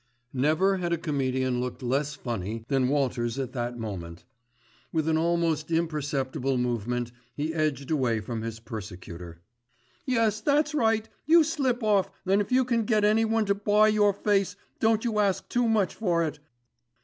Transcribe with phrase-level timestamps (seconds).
[0.33, 4.25] Never had a comedian looked less funny than Walters at that moment.
[4.91, 9.43] With an almost imperceptible movement he edged away from his persecutor.
[10.07, 11.07] "Yes, that's right.
[11.27, 15.19] You slip off, and if you can get anyone to buy your face, don't you
[15.19, 16.39] ask too much for it.